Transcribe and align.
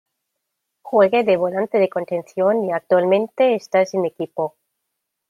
Juega 0.81 1.21
de 1.21 1.37
volante 1.37 1.77
de 1.77 1.87
contención 1.87 2.63
y 2.65 2.71
actualmente 2.71 3.53
está 3.53 3.85
sin 3.85 4.03
equipo. 4.03 4.55